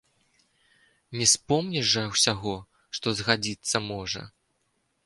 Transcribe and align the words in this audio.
Не 1.19 1.27
спомніш 1.33 1.85
жа 1.93 2.07
ўсяго, 2.15 2.55
што 3.01 3.07
згадзіцца 3.21 3.85
можа. 3.91 4.27